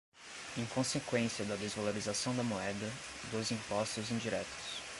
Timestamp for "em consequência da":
0.57-1.55